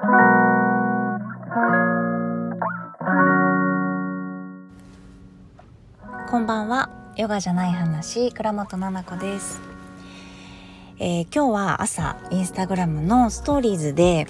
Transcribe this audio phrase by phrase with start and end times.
[0.00, 0.06] こ
[6.38, 6.88] んばんは
[7.18, 9.60] ヨガじゃない話倉本々子です、
[10.98, 14.26] えー、今日は朝インスタグラムのストーリーズで、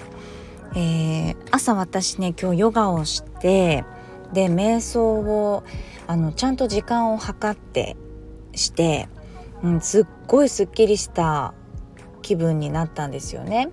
[0.75, 3.85] えー、朝私ね今日ヨガをして
[4.33, 5.63] で瞑想を
[6.05, 7.95] あのちゃんと時間を計って
[8.55, 9.07] して、
[9.63, 11.53] うん、すっごいすっきりした
[12.21, 13.71] 気分になったんですよね。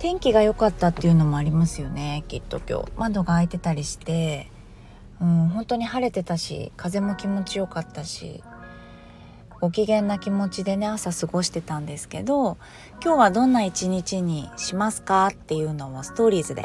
[0.00, 4.50] 天気が良かったっていうのもありますよねきっと今日窓が開いてたりして
[5.20, 8.42] うん本当に晴れてたし風も気持ちよかったし
[9.60, 12.56] ご機嫌な気持ちでね朝過ごしてたんですけど
[13.04, 16.64] 今日はどんな一日にしますかっていうのをストーリーズで、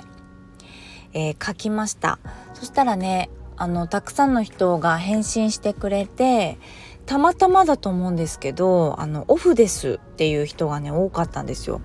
[1.11, 2.19] えー、書きました
[2.53, 6.57] そしたらねあのたくさんの人が返信してくれて
[7.05, 11.81] たまたまだと思うんですけどあのオフですっていう人がね多かったんですよ。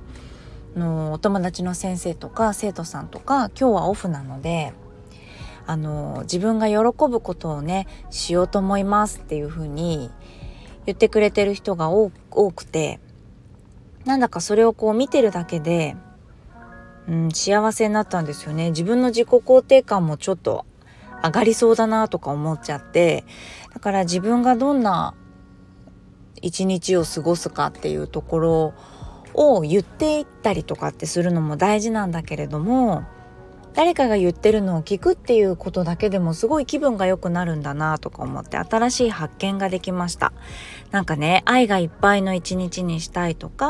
[0.77, 4.73] のお友達の先生とか生徒さんとか今日はオフなので
[5.67, 6.77] あの自分が喜
[7.09, 10.11] ぶことをねしようと思いますっていう風に
[10.87, 12.11] 言ってくれてる人が多
[12.53, 13.01] くて
[14.05, 15.95] なんだかそれをこう見てるだけで、
[17.07, 18.71] うん、幸せになったんですよね。
[18.71, 20.65] 自分の自己肯定感もちょっと
[21.23, 23.25] 上がりそうだなとか思っちゃって
[23.75, 25.15] だから自分がどんな
[26.41, 28.75] 一日を過ごすかっていうところを
[29.35, 33.05] を言っていったりとかってするのも大事なんだけれども
[33.75, 40.33] 誰かが言ってるのを聞くっていうことだけでもすごい気分が良くなるんだなとか思って新しい発見ができました。
[40.91, 43.67] なんかね愛がいっぱいの一日にしたいとか、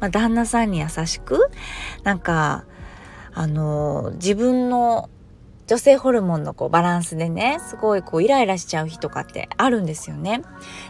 [0.00, 1.50] まあ、旦那さんに優しく
[2.02, 2.66] なんか
[3.32, 5.08] あの自分の
[5.68, 10.42] 女性ホルモンのこうバランスでねすごいこうイライラしちゃう日とかってあるんですよね。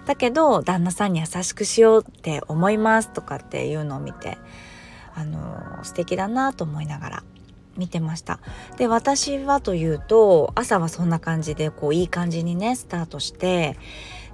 [0.06, 4.38] だけど旦那さんに優しくしようって思いますとかっていうのを見て
[5.16, 7.24] あの素敵だなと思いながら
[7.76, 8.38] 見てました。
[8.76, 13.76] で私はというと朝はそんな感じでこういい感じにねスタートして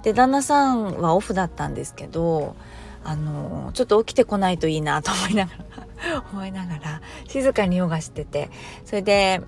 [0.03, 2.55] で旦那さんはオフだったんですけど
[3.03, 8.51] あのちょっと起きてこないといいなと思いながら 思いながら静かにヨガしてて
[8.85, 9.41] それで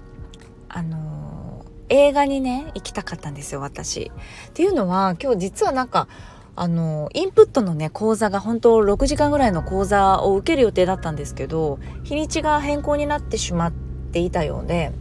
[0.69, 4.11] あの映画にね行きたかったんですよ私。
[4.49, 6.07] っていうのは今日実はなんか
[6.55, 13.71] あのインプットのね講座が本当6時間ぐらいの講座を受ける予定だったんですけど日にちが変更になってしまっ
[14.11, 14.91] ていたようで、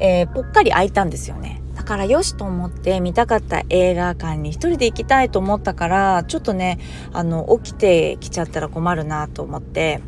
[0.00, 1.62] えー、ぽっかり空いたんですよね。
[1.74, 6.78] だからよしと思って見たかった映画館に一人で行きたいと思ったからちょっとね
[7.12, 10.00] あの起きてきちゃったら困るなと思って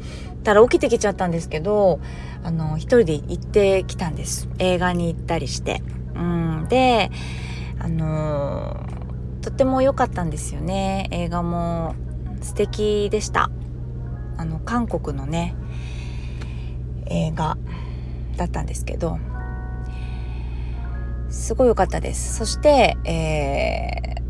[0.44, 1.98] たら起きてきちゃったんですけど
[2.44, 4.48] あの一人で行ってきたんです。
[4.58, 5.82] 映画に行ったりして。
[6.14, 6.66] うん。
[6.68, 7.10] で
[7.80, 8.86] あの
[9.42, 11.08] とっても良かったんですよね。
[11.10, 11.96] 映画も。
[12.42, 13.50] 素敵でした。
[14.36, 15.54] あの韓国のね
[17.06, 17.56] 映画
[18.36, 19.18] だったんですけど。
[21.30, 22.36] すごい良かったです。
[22.36, 24.20] そして、え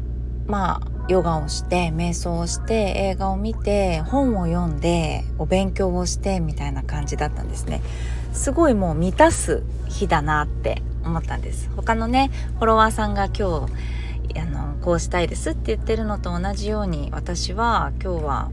[0.47, 7.83] ー、まあヨガをして瞑想をして映画を見て本を読んでお勉強をしてみたいな感じだったんですね。
[8.33, 11.71] すごいもう満たす日だなって思ったんです。
[11.77, 18.51] 他のねフォロワーさんが今日あのこうしたいですって言ってるのと同じように私は今日は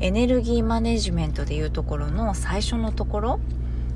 [0.00, 3.40] エネルギーマネジメントでいうところの最初のところ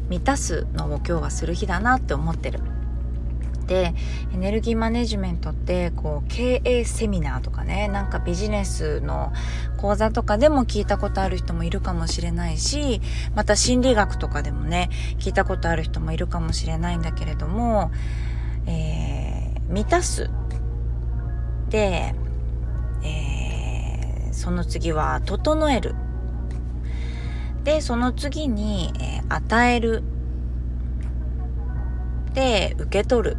[0.08, 2.60] 満たすのを今日はする日だなって思ってる。
[3.68, 3.94] で
[4.32, 9.32] エネルギーマネジメントってこう経営セミナーとかねなんかビジネスの
[9.76, 13.00] 講座とかでも聞いたことある人もいるかもしれないし
[13.36, 17.92] また心理学とかでもね聞いたことある人もいるかもしれないんだけれども、
[18.66, 20.30] えー、満たす
[21.68, 22.14] で、
[23.02, 25.94] えー、その次は整える。
[27.64, 30.02] でその次に、えー、与える。
[32.32, 33.36] で受け取る。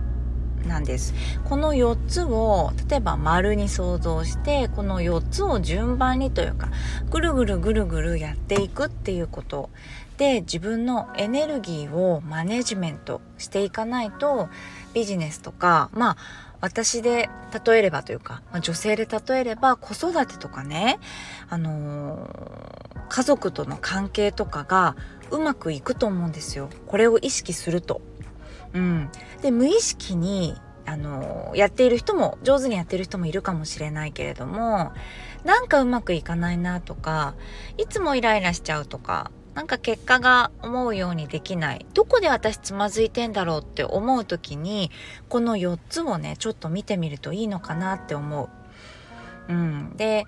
[0.66, 1.14] なんです。
[1.46, 6.70] この4つを例えば丸に想像してこの4つを順番にというか
[7.10, 9.70] ぐるぐるぐるぐるやっていくっていうこと。
[10.18, 14.50] で自分のエネルギーをマネジメントしていかないと
[14.94, 16.18] ビジネスとかまあ
[16.62, 17.30] 私で
[17.66, 21.00] 例えればというか、まあ、女性で例えれば子育てとかね、
[21.50, 24.96] あのー、家族との関係とかが
[25.32, 26.70] うまくいくと思うんですよ。
[26.88, 28.02] これを意識すると。
[28.74, 29.10] うん、
[29.42, 30.56] で無意識に
[30.86, 34.92] あのやっている人も上手にやってる人もいるかもしれないけれども
[35.44, 37.36] なんかうまくいかないなとか
[37.78, 41.86] いつもイライラしちゃうとかなんか結果が思うようにできない。
[41.94, 44.90] どこで私つまずいてんだろうって思う時に
[45.28, 48.50] この4つをねちょっと見てみるといいのかなって思
[49.50, 49.54] う。
[49.54, 50.28] うん、で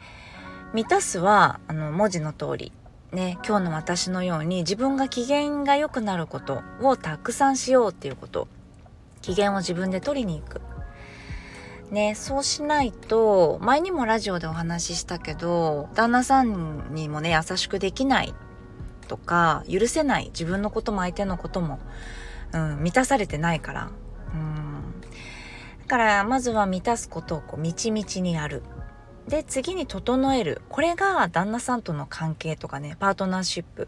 [0.73, 2.73] 満たすはあの文字の通り。
[3.11, 8.47] ね今日の私のように自分が機嫌が良くなることをたくさんしようっていうこと。
[9.21, 10.61] 機嫌を自分で取りに行く。
[11.91, 18.33] ねそうしないと前にもラジオでお話ししたけど旦那さんにもね優しくできない
[19.09, 21.79] とか許せない自分のことも相手のことも、
[22.53, 23.91] うん、満たされてないから、
[24.33, 25.01] うん、
[25.81, 28.63] だからまずは満たすことをこうみちみちにやる。
[29.31, 30.62] で次に整える。
[30.68, 33.88] これが旦那さんとの関係とかねパートナーシップ。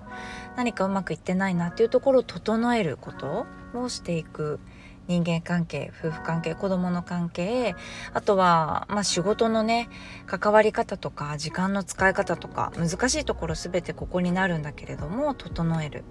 [0.56, 3.45] 何かうまくいってないなっていうところを整えること
[3.75, 4.62] をしていく。
[5.10, 7.75] 人間関係夫婦関係子供の関係。
[8.13, 9.90] あとは、まあ、仕事のね
[10.28, 16.06] 関わり方とか時間の使い方とか難しいところ全てここになるんだけれども整える。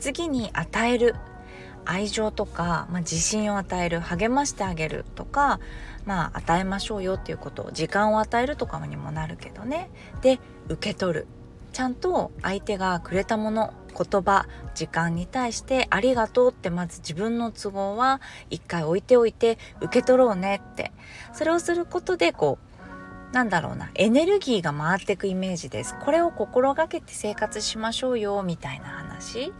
[0.00, 1.14] 次に与える。
[1.88, 5.58] 愛情とか、まあ、自信を与える励ましてあげるとか、
[6.04, 9.90] まあ、与えましょうよっていうこと時間を与えるとかにもなるけどね。
[10.20, 10.38] で
[10.68, 11.26] 受け取る。
[11.72, 18.20] ちゃんと相手がくれたもの言葉時間に対して「ありがとう」ってまず自分の都合は
[18.50, 20.92] 一回置いておいて受け取ろうねって。
[21.32, 25.94] それをすることでこうなんだろうなエネルギーが回っていくイメージです。
[26.02, 29.52] これを心がけて生活しましょうよみたいな話。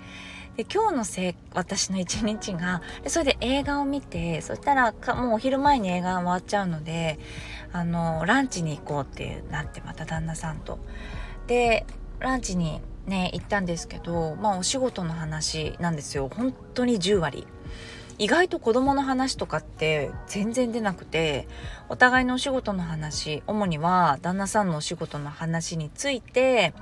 [0.59, 7.21] で今日のせい私の一日がそれで映画を見てそしたらかもうお昼前に映画が終わっちゃうので
[7.73, 10.81] あのランチに行こうってなってまた旦那さんと。
[11.47, 11.87] で
[12.19, 17.47] ランチにね行ったんですけどまあお仕事の話なんですよ本当に10割
[18.19, 21.47] 意外と子供の話とかって全然出なくて
[21.89, 26.75] お互いのお仕事の話主には旦那さんのお仕事の話について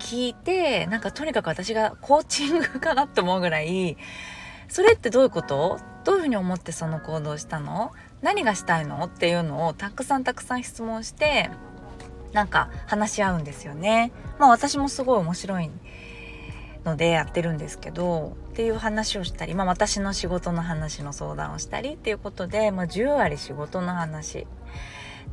[0.00, 3.96] 聞いてなんかとにかく私がコーチングかなって思うぐらい
[4.68, 5.78] それってどういうこと？
[6.04, 7.92] どういうふうに思ってその行動したの？
[8.22, 9.04] 何がしたいの？
[9.04, 11.50] っていうのをたくさんたくさん質問して
[12.32, 14.12] なんか話し合うんですよね。
[14.38, 15.70] まあ私もすごい面白い
[16.84, 24.46] のでやってるんですけどっていう話をしたり、まあ、私の仕事の話の相談をしたりっていうことで、まあ、10割仕事の話。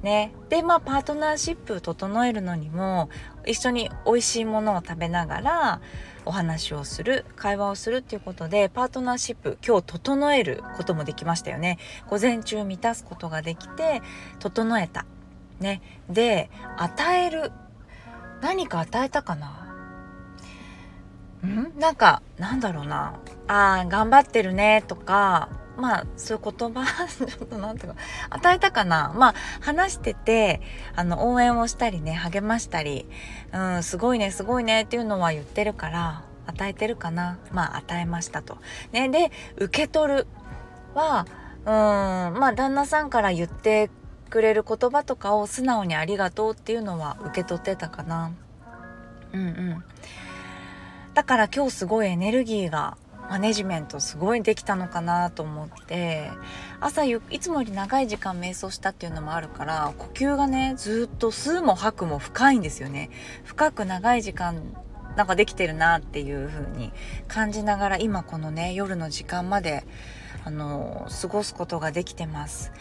[0.02, 3.10] ね、でまあパートナーシップ整えるのにも
[3.46, 5.82] 一緒に美味しいものを食べながら
[6.24, 11.80] お話をする会話をするっていうことでパートナーシップ今日整えることもできましたよね。
[12.10, 14.02] 午前中満たすことができて
[14.40, 15.06] 整えた。
[15.60, 15.82] ね。
[16.10, 17.52] で与える。
[18.42, 19.74] 何か与えたかな？
[21.44, 21.80] ん？
[21.80, 23.20] なんかなんだろうな。
[23.48, 28.00] あ頑張ってるねとかまあそういう言葉ちょっとなんていうか
[28.32, 30.62] 与えたかなまあ話してて
[30.96, 33.06] あの応援をしたりね励ましたり
[33.54, 38.58] うんすごいねすごいねっていうのは言ってるから与えてるかなまあ与えましたと。
[38.92, 40.28] ね、で受け取る
[40.96, 41.28] は
[41.62, 43.90] うんまあ旦那さんから言って
[44.30, 48.32] くれる言葉とかを素直にありがとうっていうのは受け取ってたかな。
[49.34, 49.84] うんうん。
[51.14, 52.98] だから今日すごいエネルギーが
[53.30, 56.32] マネジメントすごいできたのかなと思って
[56.80, 63.10] 朝いつもより長い時間瞑想したっていうのもあるから呼吸がねずっと吸うも吐くも深いんですよね。
[63.44, 64.62] 深く長い時間
[65.18, 66.94] なんかできてるなっていう風に
[67.28, 69.84] 感じながら今このね夜の時間まで
[70.46, 72.72] あの過ごすことができてます。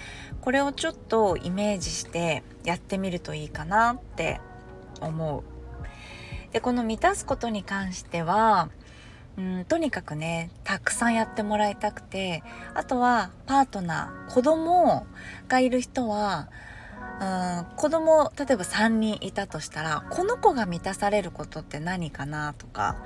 [0.43, 4.41] これをちょっとイメージしてやってみるといいかなって
[5.01, 5.43] 思う。
[6.53, 8.71] でこの満たすことに関しては
[9.39, 12.43] うんとにかくねたくさんやってもらいたくて
[12.75, 15.07] あとはパートナー子供
[15.49, 16.49] がいる人は
[17.21, 22.97] うん子供例えば3人いたとしたらこの子が満たされることって何かなとか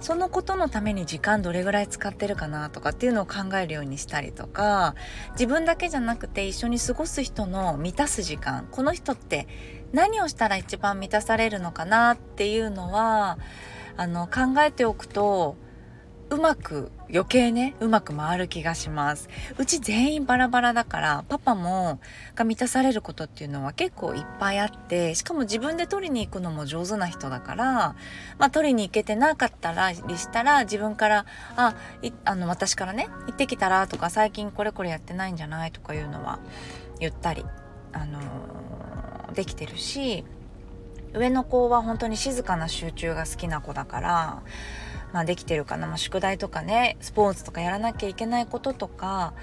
[0.00, 4.96] そのことのために時間どれぐらい使ってるかなとかっていうのを考えるようにしたりとか
[5.32, 9.46] 自分だけじゃなくて一緒に過ごす人の満たす時間この人って
[9.92, 13.38] 何をしたら一番満たされるのかなっていうのは
[13.96, 15.56] あの考えておくと
[16.32, 19.28] うまく余計ねうまく回る気がします。
[19.58, 22.00] うち全員バラバラだからパパも
[22.34, 27.74] が満たされることっていうのは結構いっぱいあってしかも自分で取りに行くのも上手な人だから
[28.38, 31.74] まあ取りに行けてなかったらりしたら自分からあ
[32.24, 36.38] あの私からね行ってきたらとか最近これこれやってないんじゃないとかいうのは
[36.98, 37.44] 言ったり
[37.92, 40.24] あのー、できてるし
[41.12, 44.42] 上の子は本当に静かな集中が好きな子だから
[45.12, 49.34] まあ、できてるかな、まあ、宿題とかねスポーツとかやらなきゃいけないこととか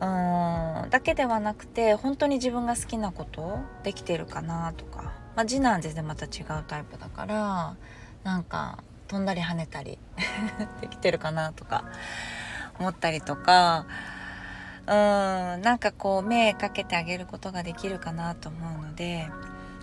[0.00, 7.76] うーんだけではなくて本当に自分が好きなことできてるかなとか、まあ、次男は全然また違うタイプだから
[8.24, 9.98] なんか飛んだり跳ねたり
[10.80, 11.84] できてるかなとか
[12.78, 13.86] 思ったりとか
[14.86, 19.28] うーんなんかこう目かけてあげることができるかなと思うので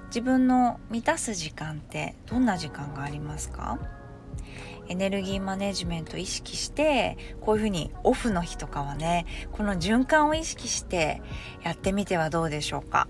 [0.07, 3.77] 自分の満たす時間ってどんな時間がありますか？
[4.87, 11.21] エネルギーマネジメント意識してこういうふうにオフの日とかはねこの循環を意識して
[11.63, 13.07] やってみてはどうでしょうか。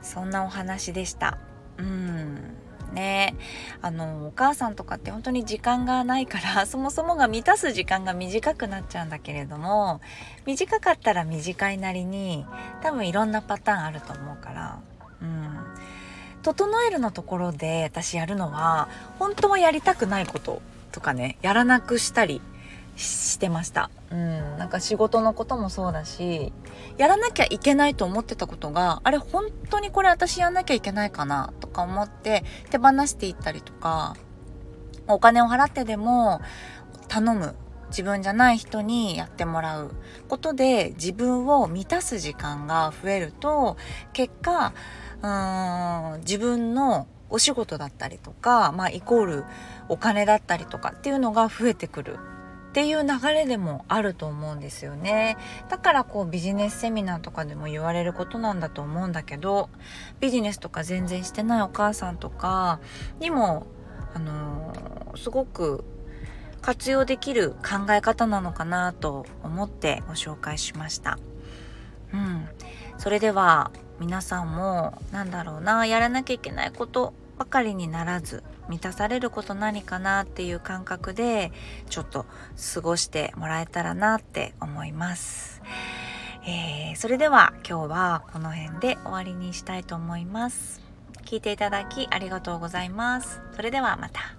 [0.00, 1.38] そんなお話でした。
[1.76, 2.56] うん。
[2.92, 3.34] ね。
[3.82, 10.00] あのお母さんとかって本当に時間がないから そもそもが満たす時間が短くなっちゃうんだけれども
[10.46, 12.46] 短かったら短いなりに
[12.82, 14.78] 多分いろんなパターンあると思うから。
[15.20, 15.58] うん。
[16.48, 18.88] 整えるのところで私やるのは
[19.18, 20.62] 本当はやりたくないこと
[20.92, 22.40] とかねやらなくしたり
[22.96, 23.90] してました。
[24.10, 26.52] うん、なんか仕事のこともそうだし、
[26.96, 34.16] やらなきゃいけないと思ってたことが、あれ本当にこれ私やんなきゃいけないかなとか思って手放していったりとか、
[35.06, 36.40] お金を払ってでも
[37.06, 37.54] 頼む。
[37.90, 39.92] 自分じゃない人にやってもらう
[40.28, 43.78] ことで自分を満たす時間が増えると
[44.12, 44.74] 結果
[45.22, 49.44] うん自分のお仕事だったりとか、まあ、イコール
[49.88, 52.18] お金だったりとかっていうのが増えてくる。
[52.68, 55.38] っていう流れでもあると思うんですよね。
[55.70, 59.70] だからこうビジネスセミナーとかでも言われることなんだと思うんだけど
[60.20, 62.78] ビジネスとか全然してないお母さんとか
[63.20, 63.66] にも
[64.14, 65.82] あのー、すごく
[66.60, 71.18] 活用できる考え方なのかなと思ってご紹介しました。
[72.12, 72.48] うん、
[72.98, 81.52] それでは皆さんもなんだろうなやらなきゃいけないことばかりにならず満たされること何かなっていう感覚で
[81.88, 82.26] ちょっと
[82.74, 85.62] 過ごしてもらえたらなって思います。
[86.46, 90.80] えー、それでは今日はこの辺で終わりにしたいと思います。
[91.24, 93.40] 聞いていただきありがとうございます。
[93.54, 94.37] それではまた。